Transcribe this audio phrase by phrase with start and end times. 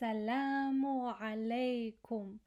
[0.00, 2.38] السلام عليكم.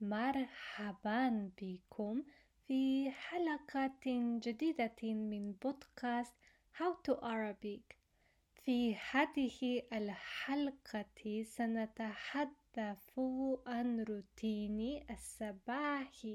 [0.00, 2.22] مرحبا بكم
[2.66, 4.00] في حلقة
[4.42, 6.34] جديدة من بودكاست
[6.78, 7.94] How to Arabic.
[8.64, 13.18] في هذه الحلقة سنتحدث
[13.66, 16.26] عن روتين الصباح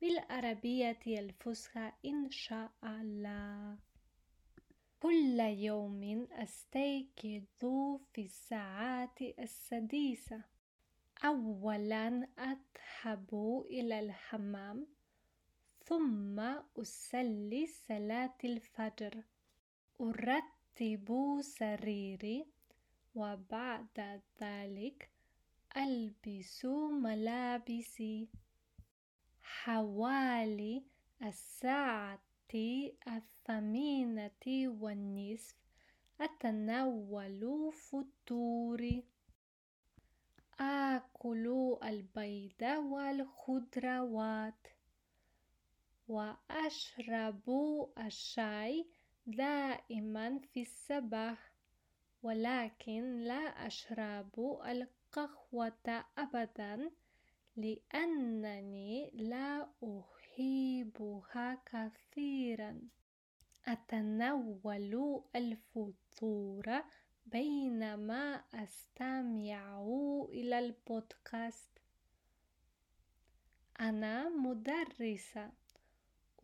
[0.00, 3.89] بالعربية الفصحى إن شاء الله.
[5.00, 7.62] كل يوم أستيقظ
[8.12, 10.44] في الساعة السادسة
[11.24, 14.86] أولا أذهب إلى الحمام
[15.84, 16.40] ثم
[16.76, 19.24] أصلي صلاة الفجر.
[20.00, 22.46] أرتب سريري
[23.14, 25.10] وبعد ذلك
[25.76, 26.64] ألبس
[27.04, 28.28] ملابسي.
[29.42, 30.82] حوالي
[31.22, 32.29] الساعة
[33.08, 35.56] الثامنة والنصف
[36.20, 39.04] أتناول فطوري.
[40.60, 44.66] آكل البيض والخضروات
[46.08, 47.50] وأشرب
[47.98, 48.86] الشاي
[49.26, 51.52] دائما في الصباح
[52.22, 56.90] ولكن لا أشرب القهوة أبدا
[57.56, 62.80] لأنني لا أحبها كثيرا.
[63.66, 66.82] أتناول الفطور
[67.26, 69.82] بينما أستمع
[70.28, 71.78] إلى البودكاست.
[73.80, 75.52] أنا مدرسة.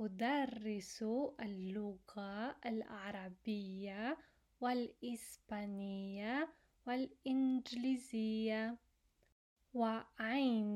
[0.00, 1.02] أدرس
[1.40, 4.18] اللغة العربية
[4.60, 6.48] والإسبانية
[6.86, 8.78] والإنجليزية.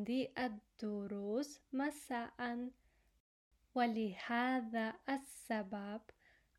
[0.01, 2.71] وعندي الدروس مساء.
[3.75, 6.01] ولهذا السبب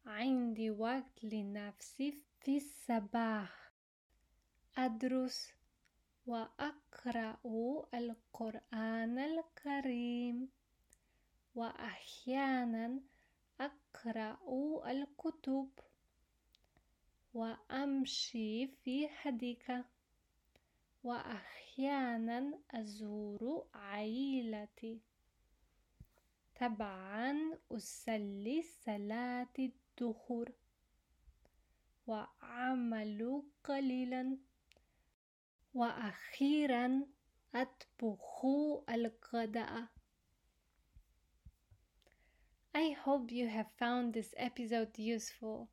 [0.06, 3.72] عندي وقت لنفسي في الصباح.
[4.78, 5.53] أدرس
[6.28, 7.38] وأقرأ
[7.94, 10.50] القرآن الكريم.
[11.56, 13.00] وأحيانا
[13.59, 14.38] أقرأ
[14.91, 15.69] الكتب.
[17.34, 19.85] وأمشي في حديقة.
[21.03, 25.01] وأحيانا أزور عائلتي
[26.59, 30.51] طبعا أصلي صلاة الظهر
[32.07, 34.38] وأعمل قليلا
[35.73, 37.06] وأخيرا
[37.56, 38.45] أطبخ
[38.89, 39.88] الغداء
[42.73, 45.69] I hope you have found this episode useful.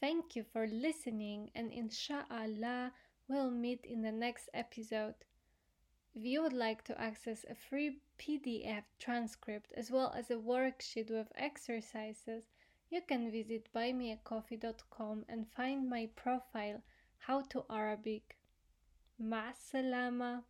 [0.00, 2.92] Thank you for listening and inshallah
[3.29, 5.15] we'll meet in the next episode.
[6.13, 11.09] If you would like to access a free PDF transcript as well as a worksheet
[11.09, 12.45] with exercises,
[12.89, 16.81] you can visit buymeacoffee.com and find my profile
[17.17, 18.37] How to Arabic.
[19.19, 20.43] مع السلامة